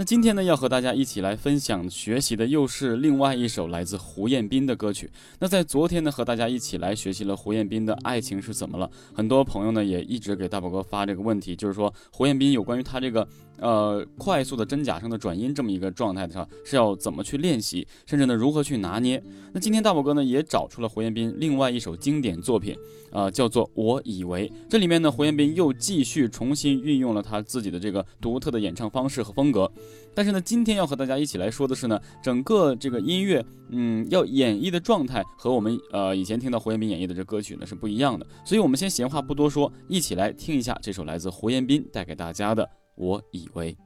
[0.00, 5.10] 那今天呢，要和大家一起来分享学习的又是另外一首来自胡彦斌的歌曲。
[5.40, 8.86] 那在昨天呢，和大家一起来学习了胡彦斌的《爱情是怎么了》。
[9.12, 13.26] 很多朋友呢也一直给大宝哥发这个问题，就是说胡彦斌有关于他这个
[13.58, 19.20] 呃快速的真假声的转音这么一个状态的上是要怎么去练习，甚至呢如何去拿捏。
[19.52, 22.76] 那今天大宝哥呢也找出了胡彦斌另外一首经典作品，
[23.10, 24.48] 啊叫做《我以为》。
[24.68, 29.68] 这里面呢胡彦斌又继续重新运用了他自己的这个独特的演唱方式和风格。
[30.14, 38.26] 但是呢，今天要和大家一起来说的是呢，整个这个音乐，嗯，要演绎的状态和我们呃以前听到胡彦斌演绎的这歌曲呢是不一样的。
[38.44, 42.64] 所以，我们先闲话不多说，一起来听一下这首来自胡彦斌带给大家的
[42.96, 43.76] 《我以为》。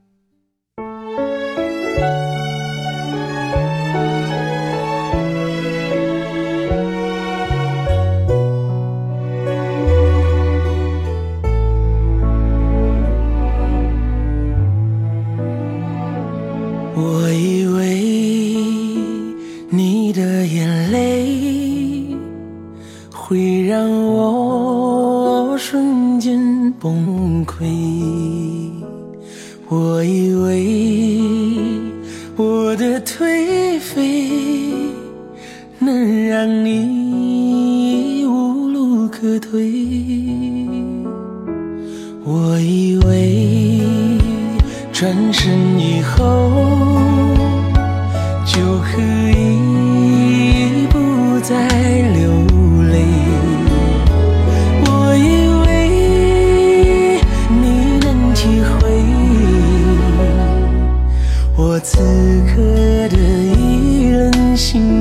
[64.56, 64.91] 心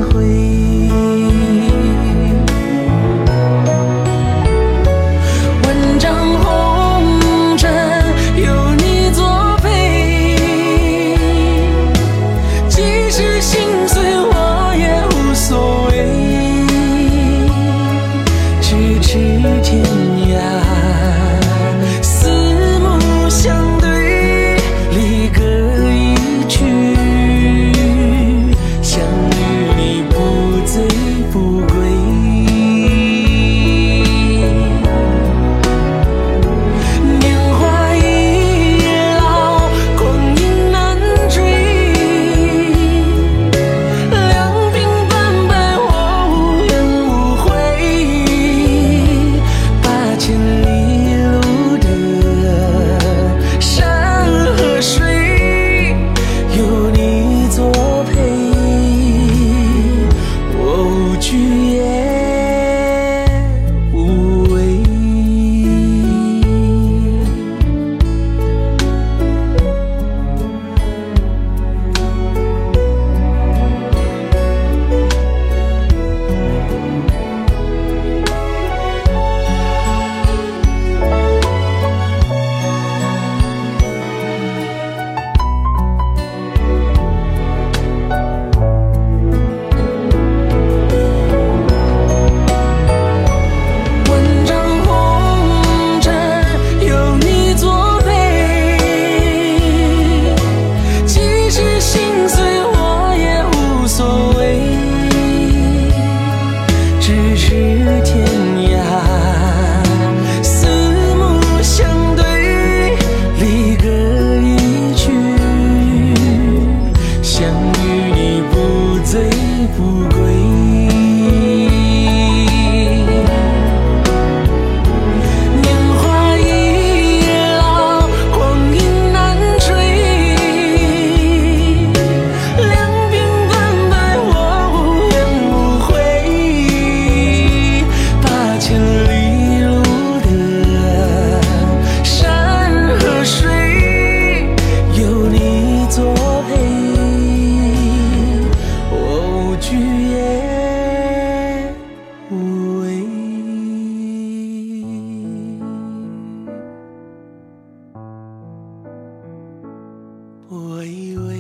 [160.54, 161.40] 我以为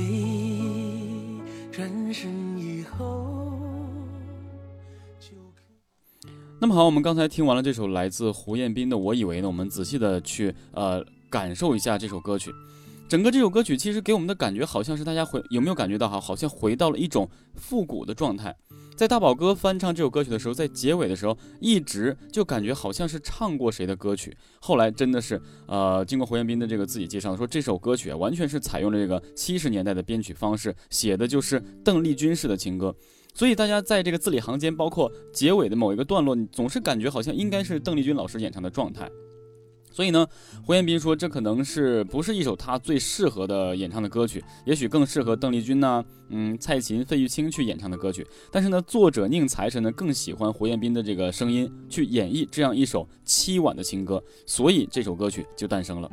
[1.69, 3.27] 转身以后
[5.19, 5.35] 就
[6.61, 12.53] 那么好我们刚才听完了这首来自胡彦斌的我以为呢我们仔细的去呃感受一下这首歌曲。
[13.09, 18.55] 整个这首歌曲其实给我们的感觉好像是大家回有没有感觉到哈好像回到了一种复古的状态。
[19.01, 24.31] 在大宝哥翻唱这首歌曲的时候，在结尾的时候一直就感觉好像是唱过谁的歌曲。
[24.59, 32.95] 后来真的是呃，经过胡彦斌的这个自己介绍说，这首歌曲啊完全是采用了这个 七十年代的编曲方式，写的就是邓丽君式的情歌。
[33.33, 39.09] 所以大家在这个字里行间，包括结尾的某一个段落，你总是感觉好像应该是邓丽君老师演唱的状态。
[39.91, 40.25] 所以呢，
[40.65, 48.25] 胡彦斌说，这可能是不是一首他最适合的演唱的歌曲，也许更适合邓丽君呢，嗯，蔡琴、费玉清去演唱的歌曲。
[48.51, 56.09] 但是呢，作者宁财神呢更喜欢胡彦斌的这个声音去演绎这样一首凄婉的情歌，所以这首歌曲就诞生了。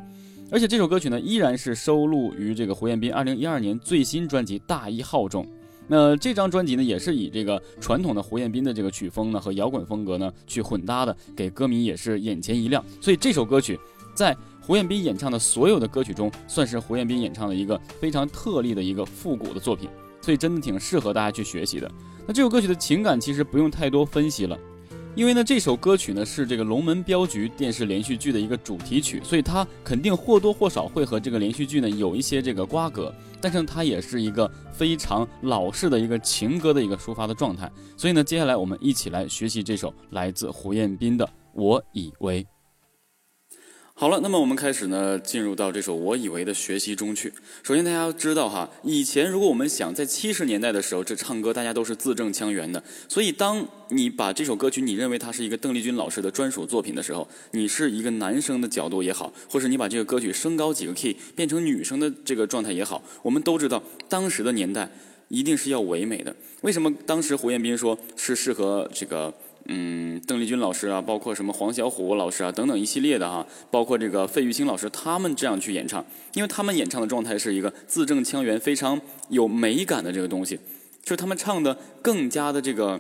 [0.50, 5.46] 而且这首歌曲呢，依然是收录于这个胡彦斌二零一二年最新专辑《大一号》中。
[5.88, 12.84] 那这张专辑呢，也是以这个传统的胡彦斌的这个曲风呢和摇滚风格呢去混搭的，给歌迷也是眼前一亮。
[13.00, 13.80] 所以这首歌曲
[14.14, 19.88] 在胡彦斌演唱的所有的歌曲中，算是胡彦斌演唱的一个非常特例的一个复古的作品，
[20.20, 21.90] 所以真的挺适合大家去学习的。
[22.26, 24.58] 那这首歌曲的情感其实不用太多分析了。
[25.14, 33.12] 因为呢，这首歌曲呢是这个《龙门镖局》电视连续剧的一个主题曲，所以它肯定或多或少会和这个连续剧呢有一些这个瓜葛。
[33.40, 37.70] 但是，它也是一个非常老式的一个情歌的一个抒发的状态。
[37.96, 42.44] 所以呢，接下来我们一起来学习这首来自胡彦斌的《我以为》。
[44.00, 47.32] 好了，那么我们开始呢，进入到这首《我以为》的学习中去。
[47.64, 52.80] 首先，大家要知道哈，以前如果我们想在七十年代的时候，这唱歌大家都是字正腔圆的。
[53.08, 64.88] 所以，当你把这首歌曲，你认为它是一个邓丽君老师的专属作品的时候，你是一个男生的角度也好，或是你把这个歌曲升高几个 key 变成女生的这个状态也好，我们都知道，当时的年代
[65.26, 66.32] 一定是要唯美的。
[66.60, 69.34] 为什么当时胡彦斌说是适合这个？
[69.70, 78.98] 嗯，邓丽君老师啊，包括什么黄小琥老师啊，等等一系列的哈，包括这个费玉清老师，他们这样去演唱，因为他们演唱的状态是一个字正腔圆、非常
[79.28, 80.56] 有美感的这个东西，
[81.02, 82.98] 就是他们唱的更加的这个，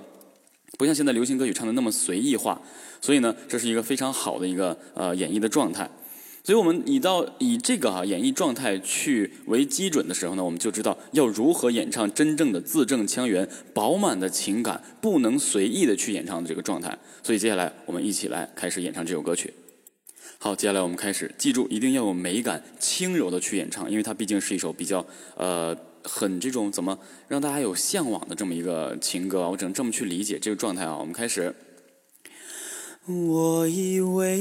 [0.76, 2.60] 不像现在流行歌曲唱的那么随意化，
[3.00, 5.90] 所以呢，这是一个非常好的一个呃演绎的状态。
[6.48, 16.96] 所以我们以到以这个哈演绎状态去为基准的时候呢，我们就知道要如何演唱真正的字正腔圆、饱满的情感，不能随意的去演唱的这个状态。
[17.22, 19.52] 所以接下来我们一起来开始演唱这首歌曲。
[20.38, 25.04] 好，接下来我们开始，记住一定要有美感、轻柔的去演唱，因为它毕竟是一首比较
[25.36, 26.98] 呃很这种怎么
[27.28, 30.96] 让大家有向往的这么一个情歌，我只能这么去理解这个状态啊。
[30.98, 31.54] 我们开始。
[33.10, 34.36] 我以为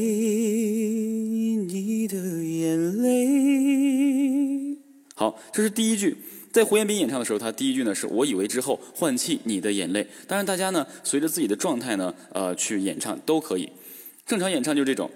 [1.69, 4.77] 你的眼泪，
[5.15, 6.17] 好，这是第一句。
[6.51, 10.05] 在胡彦斌演唱的时候，他第一句呢是我以为之后换气你的眼泪。
[10.27, 13.69] 当然，大家呢随着自己的状态呢，呃，去演唱都可以。
[14.25, 15.09] 正常演唱就这种。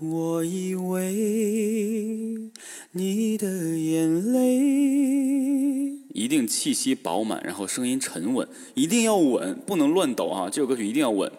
[0.00, 2.50] 我以为
[2.90, 10.50] 你的眼泪，一定气息饱满，然后声音沉稳，一定要稳，不能乱抖啊！
[10.50, 11.30] 这首歌曲一定要稳。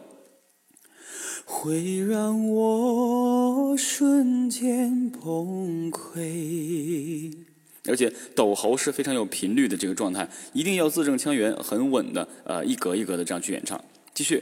[1.45, 7.37] 会让我瞬间崩溃。
[7.85, 13.83] 而且抖喉是非常有频率的这个状态，一定要字正腔圆、很稳的，呃，一格一格的这样去演唱。
[14.13, 14.41] 继续。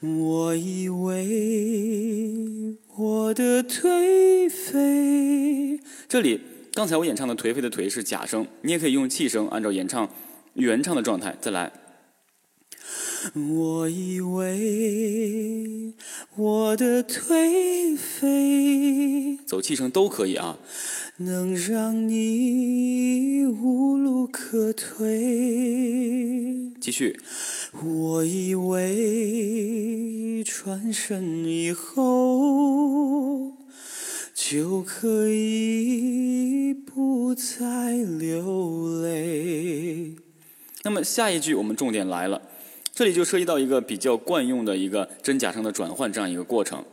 [0.00, 5.78] 我以为我的颓废，
[6.08, 6.40] 这里
[6.72, 10.10] 刚才我演唱的颓废的颓是假声，你也可以用气声，按照演唱
[10.54, 11.70] 原唱的状态再来。
[13.34, 15.94] 我以为
[16.36, 20.58] 我的颓废，走气声都可以啊，
[21.18, 26.72] 能让你无路可退。
[26.80, 27.20] 继续。
[27.82, 33.52] 我以为转身以后
[34.34, 40.16] 就可以不再流泪。
[40.82, 42.42] 那么下一句我们重点来了，
[42.94, 46.84] 这里就涉及到一个比较惯用的一个真假声的转换这样一个过程。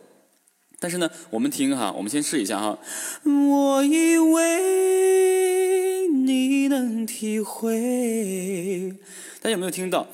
[0.79, 2.79] 但是呢，我们听哈，我们先试一下哈。
[3.25, 8.95] 我以为你能体会，
[9.41, 10.07] 大家有没有听到？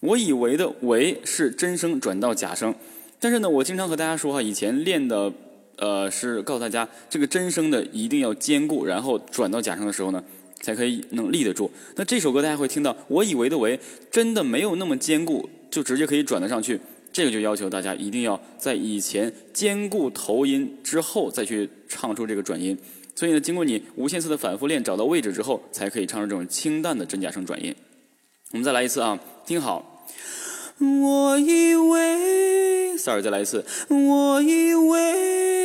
[0.00, 2.74] 我以为的“为”是真声转到假声，
[3.18, 5.32] 但是呢，我经常和大家说哈，以前练的，
[5.76, 10.22] 呃，是告诉大家这个真声的一定要兼顾，然后转到假声的时候呢，
[10.62, 11.70] 才可以能立得住。
[11.96, 13.78] 那这首歌大家会听到，我以为的“为”
[14.10, 16.80] 真的没有那么坚固，就直接可以转得上去。
[17.12, 22.78] 这个就要求大家一定要在以前兼顾头音之后再去唱出这个转音。
[23.14, 27.74] 所以呢，经过你无限次的反复练，找到位置之后，才可以唱出这种清淡的真假声转音。
[28.52, 30.06] 我们再来一次啊，听好。
[30.78, 33.64] 我以为，sorry，再来一次。
[33.88, 35.61] 我以为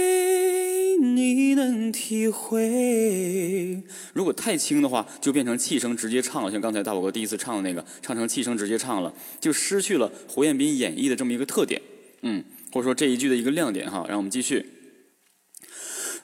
[2.29, 3.83] 会。
[4.13, 11.81] 如果太轻的话，就变成气声直接唱了，像刚才大宝哥第一次唱的那个，唱成气声直接唱了，就失去了胡彦斌演绎的这么一个特点。
[12.21, 14.05] 嗯，或者说这一句的一个亮点哈。
[14.07, 14.65] 让我们继续。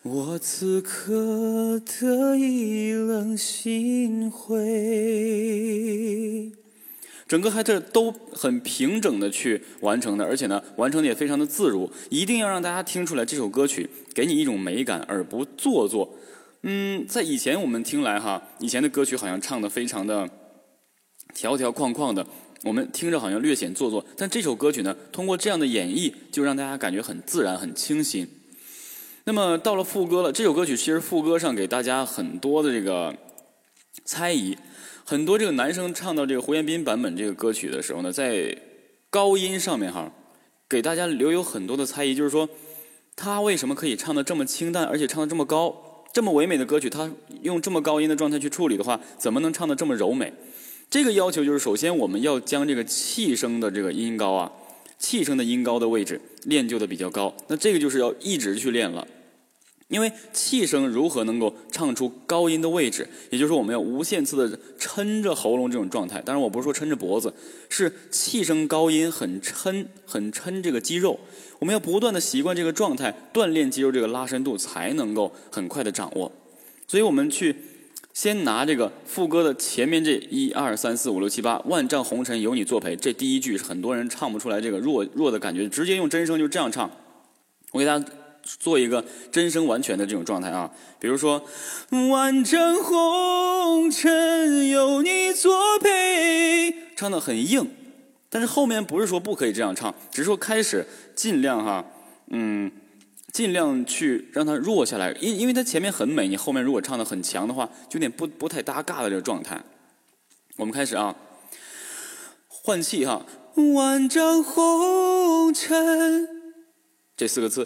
[0.01, 4.59] 我此刻的一冷心灰，
[7.25, 11.89] 整个还是都很平整的去完成的，而且呢，完成的也非常的自如。
[12.09, 16.15] 一定要让大家听出来这首歌曲给你一种美感，而不做作。
[16.61, 20.29] 嗯，在以前我们听来哈，以前的歌曲好像唱的非常的
[21.33, 22.25] 条条框框的，
[22.63, 24.05] 我们听着好像略显做作。
[24.15, 28.27] 但这首歌曲呢，通过这样的演绎，就让大家感觉很自然、很清新。
[29.25, 33.15] 那么到了副歌了，这首歌曲其实副歌上给大家很多的这个
[34.05, 34.57] 猜疑，
[35.05, 38.57] 很多这个男生唱到这个胡彦斌版本这个歌曲的时候呢，在
[39.09, 40.11] 高音上面哈，
[40.69, 42.49] 给大家留有很多的猜疑，就是说
[43.15, 50.33] 他为什么可以唱的这么清淡，而且唱的这么高，这么唯美的歌曲，他用这么高音的状态去处理的话，怎么能唱的这么柔美？
[50.89, 54.51] 这个要求就是，首先我们要将这个气声的这个音高啊。
[54.99, 59.05] 气声的音高的位置练就的比较高，那这个就是要一直去练了，
[59.93, 66.19] 因为气声如何能够唱出高音的位置，也就是我们要无限次的撑着喉咙这种状态。
[66.25, 67.31] 当然我不是说撑着脖子，
[67.69, 71.19] 是气声高音很撑很撑这个肌肉，
[71.59, 76.31] 我们要不断的习惯这个状态，锻炼肌肉这个拉伸度，才能够很快的掌握。
[76.87, 77.55] 所以我们去。
[78.15, 86.91] 先拿这个副歌的前面这一二三四五六七八，万丈红尘有你作陪，这第一句很多人唱不出来这个弱弱的感觉，直接用真声就这样唱。
[87.71, 88.05] 我给大家
[88.43, 90.69] 做一个真声完全的这种状态啊，
[90.99, 91.43] 比如说
[92.11, 97.69] 万丈红尘有你作陪，唱的很硬，
[98.29, 100.85] 但是后面不是说不可以这样唱，只是说开始
[101.15, 101.85] 尽量哈，
[102.27, 102.71] 嗯。
[103.33, 109.59] 尽量去让它弱下来，因因为它前面很美，你后面如果唱的很强的话，就有点不不太搭嘎的这个状态。
[110.57, 111.15] 我们开始啊，
[112.47, 113.25] 换气哈，
[113.73, 116.32] 万丈红尘
[117.23, 117.65] 这四个字，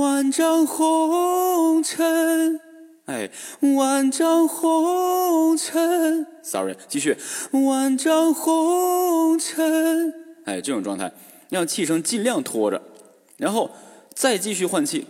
[0.00, 2.58] 万丈红尘，
[3.04, 3.30] 哎，
[3.76, 7.16] 万丈红尘，sorry，继续，
[7.52, 10.12] 万丈红尘，
[10.46, 11.12] 哎，这种状态，
[11.48, 12.82] 让气声尽量拖着，
[13.36, 13.70] 然后。
[14.12, 15.06] 再继续换气，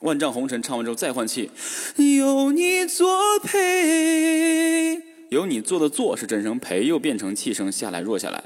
[0.00, 1.50] 万丈红尘唱完之后再换气，
[1.96, 3.08] 有你作
[3.42, 8.44] 陪，有你做的做是真声，陪又变成气声下来弱下来，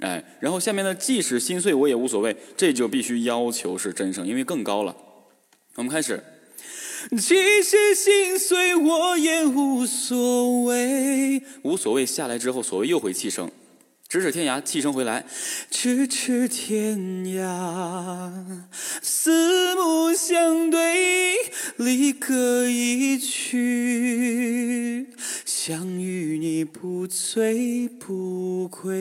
[0.00, 4.96] 哎，然后下面呢即使心碎我也无所谓，这就必须要求是真声，因为更高了。
[5.76, 6.22] 我们开始，
[7.10, 13.50] 即使心碎我也无所谓，无所谓下来之后，所谓又会气声。
[14.10, 15.24] 咫尺天涯，气声回来。
[15.70, 18.64] 咫尺天涯，
[19.00, 21.36] 四目相对，
[21.76, 25.06] 离歌一曲。
[25.44, 28.96] 想与你不醉不归。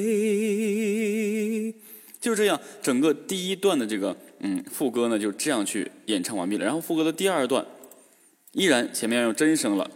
[2.21, 6.65] 就这样，整个第一段的这个嗯副歌呢，就这样去演唱完毕了。
[6.65, 7.65] 然后副歌的第二段，
[8.51, 9.89] 依然前面要用真声了。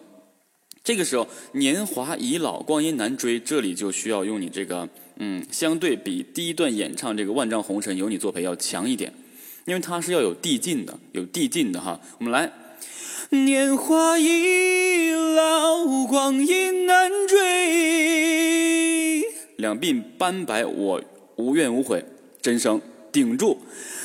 [0.83, 4.89] 这个时候，年华已老，光阴难追，这里就需要用你这个。
[5.17, 9.13] 嗯，相对比第一段演唱这个《万丈红尘有你作陪》要强一点，
[9.65, 11.99] 因为它是要有递进的，有递进的哈。
[12.17, 12.51] 我们来，
[13.29, 17.39] 年华易老，光阴难追，
[19.57, 21.01] 两鬓斑白我
[21.37, 22.05] 无怨无悔，
[22.41, 23.59] 真声顶住，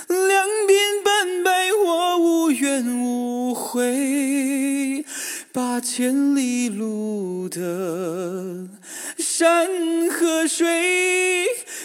[0.08, 5.04] 两鬓斑白我无怨无悔。
[5.50, 8.68] 八千里路的
[9.38, 10.66] 山和水，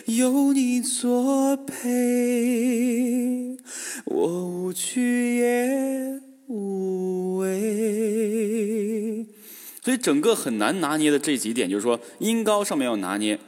[0.05, 3.59] 有你作陪，
[4.05, 9.27] 我无惧也无畏。
[9.83, 13.39] 所以整个很难拿捏的这几点，就是说音高上面要拿捏。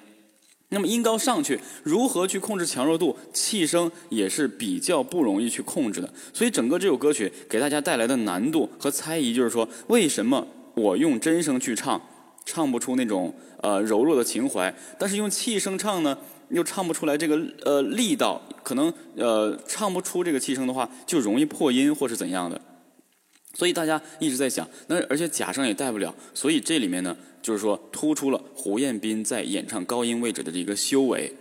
[0.70, 3.18] 那么音高上去，如何去控制强弱度？
[3.34, 6.14] 气声也是比较不容易去控制的。
[6.32, 12.00] 所以整个这首歌曲给大家带来的难度和猜疑，就是说为什么我用真声去唱，
[12.46, 16.18] 唱不出那种呃柔弱的情怀；但是用气声唱呢，
[16.50, 22.62] 又唱不出来这个呃力道，可能呃唱不出这个气声的话，就容易破音或是怎样的。
[23.54, 27.18] 所以大家一直在想，那而且假声也带不了，所以这里面呢。
[27.46, 31.32] 就是说，突出了胡彦斌在演唱高音位置的这个修为，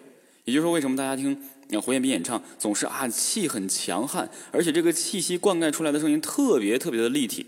[0.45, 1.35] 也就是说，为什么大家听
[1.81, 7.47] 胡彦斌演唱总是啊气很强悍，而且这个气息灌溉出来的声音特别特别的立体。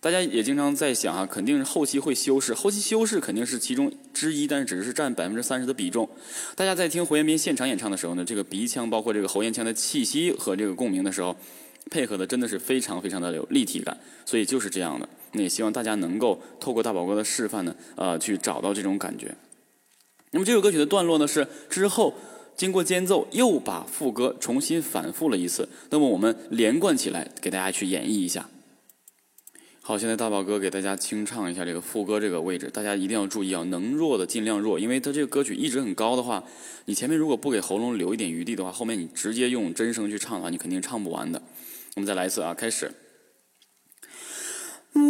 [0.00, 6.08] 大家也经常在想啊，肯定是后期会修饰，后期修饰肯定是其中之一，但是只是占百分之三十的比重。
[6.54, 11.36] 大家在听胡彦斌现场演唱的时候呢，这个鼻腔包括这个喉咽腔的气息和这个共鸣的时候，
[11.90, 15.08] 配合的真的是非常非常的有立体感，所以就是这样的。
[15.32, 19.34] 那也希望大家能够透过大宝哥的示范呢，呃，去找到这种感觉。
[20.30, 22.14] 那么这首歌曲的段落呢是之后
[22.56, 28.48] 经过间奏又把副歌重新反复了一次，那么我们连贯起来给大家去演绎一下。
[29.88, 36.44] 好，现在大宝哥给大家清唱一下这个副歌这个位置，大家一定要注意啊，能弱的尽量弱，因为它这个歌曲一直很高的话，
[36.84, 41.40] 你前面如果不给喉咙留一点余地的话，后面你直接用真声去唱的话，你肯定唱不完的。
[41.96, 42.92] 我们再来一次啊，开始。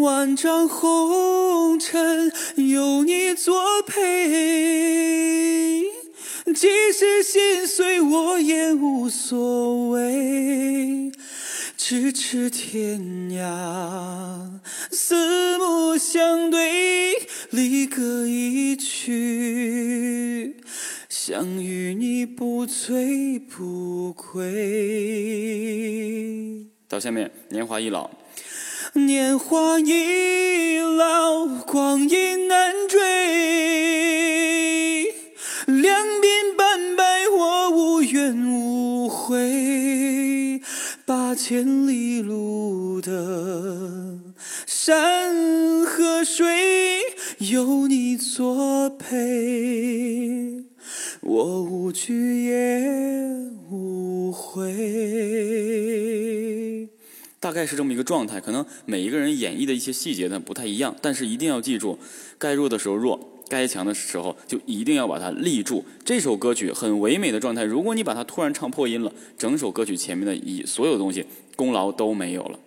[0.00, 3.96] 万丈红尘有你作陪，
[6.54, 11.10] 即使心碎我也无所谓。
[11.88, 17.14] 咫尺天涯，四目相对，
[17.48, 20.56] 离歌一曲，
[21.08, 24.44] 想与你不醉不归。
[26.86, 28.10] 到下面，年华易老。
[28.92, 33.00] 年华易老，光阴难追，
[41.48, 44.18] 千里路的
[44.66, 46.46] 山和水，
[47.38, 50.66] 有你作陪，
[51.22, 52.82] 我无惧也
[53.70, 54.60] 无悔。
[57.40, 61.98] 大概是这么一个状态，可能每一个人演绎的一些细节呢不太一样，但是一定要记住，
[62.36, 65.84] 该弱的时候弱，该强的时候就一定要把它立住。
[66.04, 72.58] 这首歌曲很唯美的状态，如果你把它突然唱破音了，整首歌曲前面的一所有东西功劳都没有了。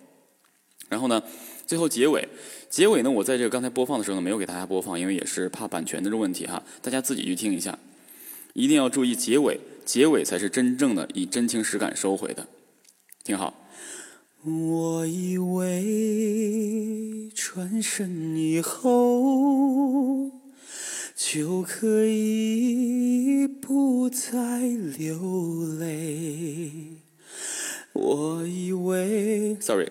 [0.88, 1.22] 然后呢，
[1.66, 2.28] 最后结尾，
[2.68, 7.78] 结尾呢，我在这个刚才播放的时候呢，没有给大家播放，因为也是怕版权的这问题哈，大家自己去听一下，
[8.52, 12.46] 一定要注意结尾，结尾才是真正的以真情实感收回的，
[13.24, 13.54] 听好。
[14.44, 20.41] 我以为转身以后
[21.34, 24.58] 就可以不再
[24.98, 26.70] 流泪，
[27.94, 29.90] 我以为，sorry，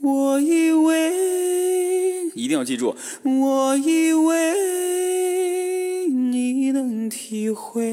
[0.00, 7.84] 我以为一定要记住，我以为你能体会。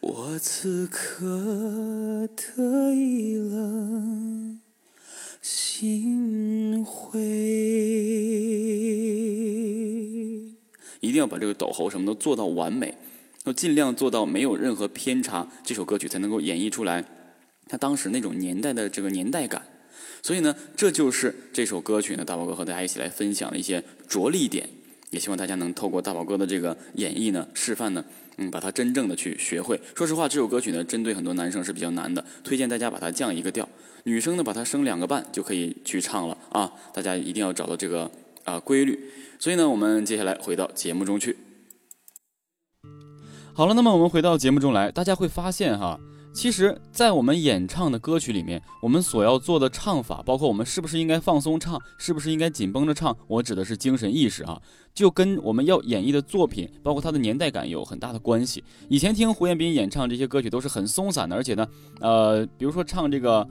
[0.00, 4.58] 我此刻得意了
[5.82, 7.18] 心灰。
[11.00, 12.94] 一定要把这个抖喉什么都做到完美，
[13.42, 17.04] 要尽量做到没有任何偏差，这首歌曲才能够演绎出来
[17.66, 19.66] 他当时那种年代的这个年代感。
[20.22, 24.68] 所以呢，这就是这首歌曲呢，大宝哥和大家一起来分享的一些着力点，
[25.12, 28.04] 也希望大家能透过大宝哥的这个演绎呢、示范呢。
[28.38, 29.78] 嗯，把它真正的去学会。
[29.94, 33.68] 说实话，这首歌曲呢，针对很多男生是比较难的，推荐大家把它降一个调。
[34.04, 36.72] 女生呢，把它升两个半就可以去唱了啊！
[36.94, 38.10] 大家一定要找到这个
[38.44, 38.98] 啊规律。
[39.38, 41.36] 所以呢，我们接下来回到节目中去。
[43.52, 46.00] 好了，那么我们回到节目中来，大家会发现哈。
[46.32, 54.60] 其实，在我们演唱的歌曲里面，我们所要做的唱法，包括我们是不是应该放松唱，是不是应该紧绷着唱，我指的是精神意识啊，
[54.94, 58.64] 就跟我们要演绎的作品，包括它的年代感有很大的关系。
[58.88, 61.66] 以前听胡彦斌演唱这些歌曲都是很松散的，而且呢，
[62.00, 63.46] 呃，比如说唱这个，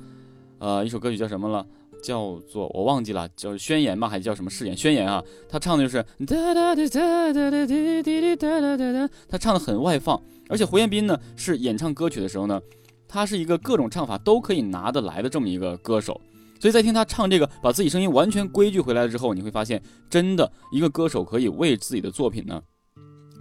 [0.58, 1.66] 呃，一首歌曲叫什么了？
[2.04, 4.10] 叫做我忘记了，叫宣言吧？
[4.10, 4.76] 还是叫什么誓言？
[4.76, 10.20] 宣言啊，他唱的就是哒哒哒哒哒哒滴滴哒哒哒哒，他唱的很外放。
[10.52, 12.62] 而且胡彦斌呢，是演唱歌曲的时候呢，
[13.08, 16.20] 他是一个各种唱法都可以拿得来的这么一个歌手，
[16.60, 22.62] 所以在听他唱这个，把自己声音完全规矩回来了之后，你会发现，真的一个歌手可以为自己的作品呢。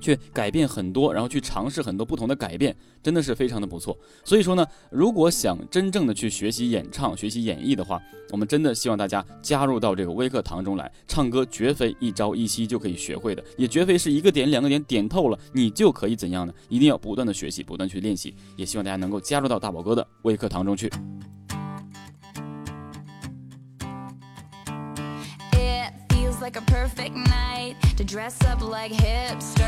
[0.00, 3.96] 去改变很多，然后去尝试很多不同的改变，真的是非常的不错。
[4.24, 10.90] 所以说呢，如果想真正的去学习演唱、学习演绎的话，我们真的希望大家加入到这个微课堂中来。
[11.06, 16.52] 唱歌绝非一朝一夕就可以学会的，也绝非是一个点、两个点点透了你就可以怎样呢？
[16.68, 18.34] 一定要不断的学习，不断去练习。
[18.56, 20.90] 也希望大家能够加入到大宝哥的微课堂中去。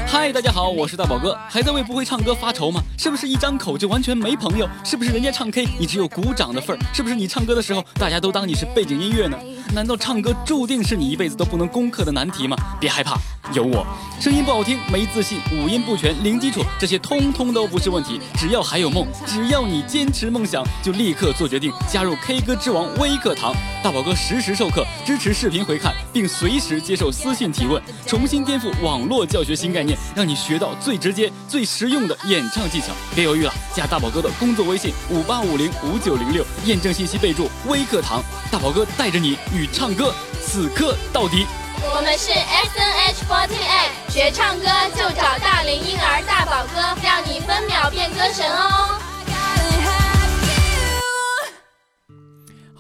[0.06, 2.82] 嗨，大家好，我是大宝哥，还在为不会唱歌发愁吗？
[2.98, 4.68] 是不是一张口就完全没朋友？
[4.84, 6.78] 是不是人家唱 K 你只有鼓掌的份儿？
[6.92, 9.38] 是不是你唱歌的时候大家都当你是背景音乐呢？
[9.72, 12.56] 难道唱歌注定是你一辈子都不能攻克的难题吗？
[12.80, 13.16] 别害怕，
[13.54, 13.86] 有我。
[14.20, 18.20] 声音不好听，没自信，五音不全，零基础，这些通通都不是问题。
[18.36, 23.54] 只要还有梦，只要你坚持梦想，就立刻做决定，加入 K 歌之王微课堂。
[23.82, 32.88] 大宝哥实时授课，支持视频回看，并随时接受私信提问，重新颠覆网络教学新概念，让你学到最直接、最实用的演唱技巧。
[33.14, 38.22] 别犹豫了，加大宝哥的工作微信五八五零五九零六，验证信息备注微课堂。
[38.50, 41.46] 大宝哥带着你与唱歌死磕到底。
[41.94, 49.01] 我们是 S N H forty eight，学唱歌就找大龄婴儿大宝哥，让你分秒变歌神哦。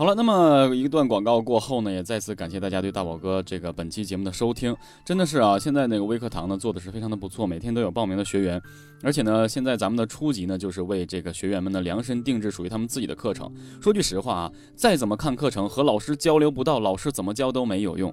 [0.02, 8.60] 好了，那么一段广告过后呢，也再次感谢大家对大宝哥这个本期节目的收听，真的是啊，现在那个微课堂呢做的是非常的不错，每天都有报名的学员，
[9.04, 13.48] 而且呢，现在咱们的初级呢就是为这个学员们呢量身定制属于他们自己的课程。
[13.80, 18.12] 说句实话啊，再怎么看课程和老师交流不到，老师怎么教都没有用。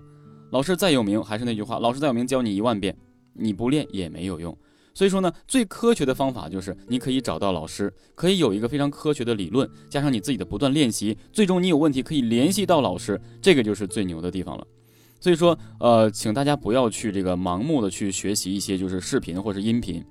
[0.52, 2.96] 老师再有名，还是那句话，老师再有名，教你一万遍，
[3.34, 4.56] 你不练也没有用。
[5.00, 14.68] 所以说呢，最科学的方法就是你可以找到老师，可以有一个非常科学的理论，加上你自己的不断练习，最终你有问题可以联系到老师，这个就是最牛的地方了。
[15.22, 20.04] 所以说，呃，请大家不要去这个盲目的去学习一些就是视频或者音频，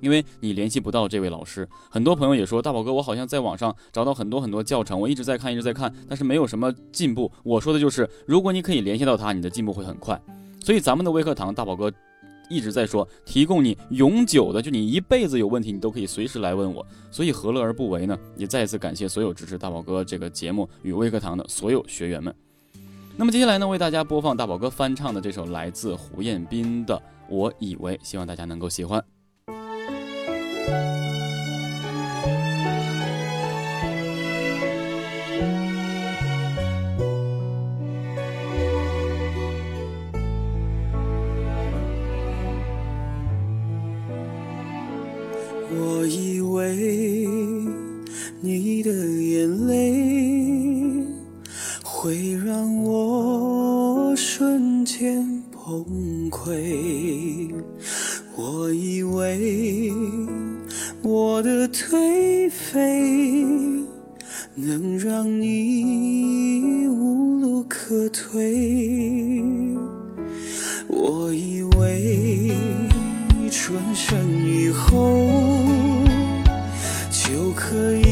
[0.00, 1.68] 因为你联系不到这位老师。
[1.90, 7.30] 很多朋友也说，大宝哥，我好像在网上找到很多很多教程，我一直在看，一直在看，但是没有什么进步。
[7.42, 10.18] 我说的就是，如果你可以联系到他，你的进步会很快。
[10.64, 11.92] 所以咱们的微课堂，大宝哥。
[12.48, 18.18] 一直在说提供你永久的，就你一辈子有问题，你都可以随时来问我，所以何乐而不为呢？
[18.36, 22.34] 也再次感谢所有支持大宝哥这个节目与微课堂的所有学员们。
[23.16, 26.96] 那么接下来呢，为大家播放大宝哥翻唱的这首来自胡彦斌的
[27.28, 29.02] 《我以为》，希望大家能够喜欢。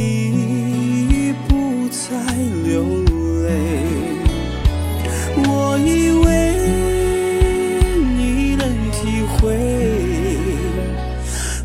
[0.03, 2.09] 你不再
[2.65, 2.83] 流
[3.45, 3.49] 泪，
[5.37, 5.91] 我以
[6.25, 6.27] 为
[8.17, 9.37] 你能体会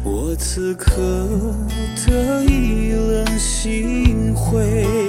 [0.04, 0.86] 我此刻
[2.06, 5.07] 的意冷心灰。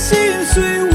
[0.00, 0.89] 心碎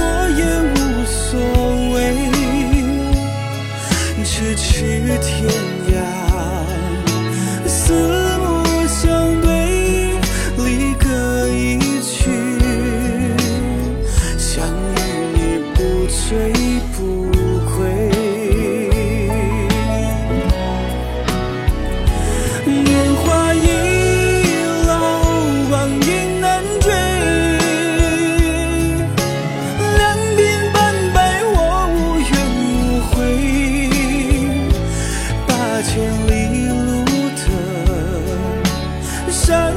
[39.31, 39.73] 山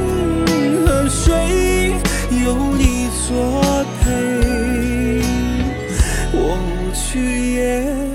[0.85, 1.95] 和水
[2.43, 3.61] 有你作
[4.01, 5.21] 陪，
[6.33, 6.57] 我
[6.93, 8.08] 去也。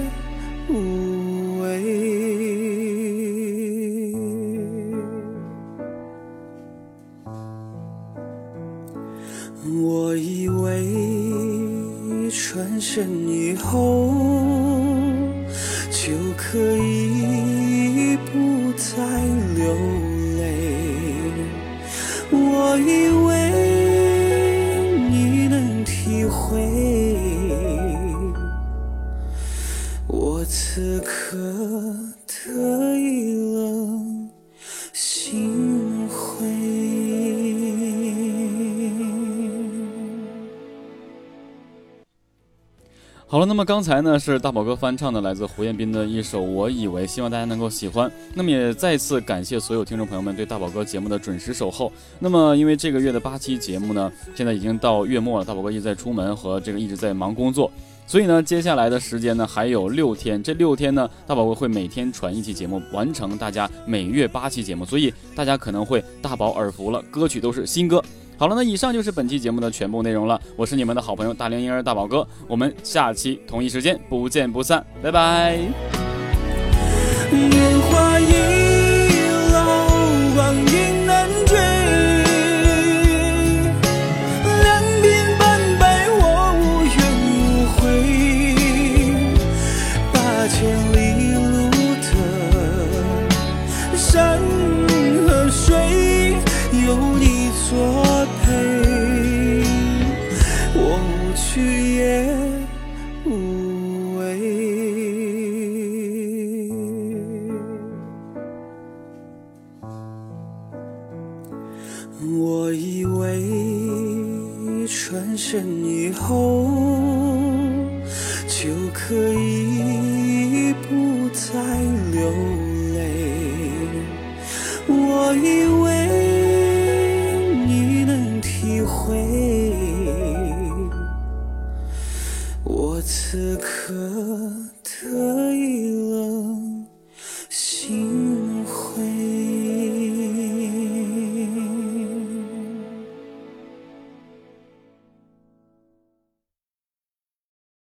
[43.47, 48.11] 那么刚才呢是大宝哥翻唱的来自胡彦斌的一首《我以为》，希望大家能够喜欢。
[48.33, 51.93] 那么也再次感谢所有听众朋友们对大宝哥节目的准时守候。
[52.19, 57.71] 那么因为这个月的八期节目呢，现在已经到月末了，大宝哥一直在出门和这个一直在忙工作，
[58.07, 68.03] 所以呢接下来的时间呢还有六天，这六天呢大宝哥会每天传一期节目，完成大家每月八期节目，所以大家可能会大饱耳福了，歌曲都是新歌。
[68.37, 70.41] 好了，那以上就是本期节目的全部内容了。
[70.57, 75.57] 我是你们的好朋友大龄婴儿大宝哥，我们下期同一时间不见不散，拜拜。
[77.31, 78.54] 年华一